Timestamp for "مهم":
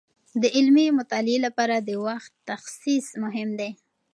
3.23-3.49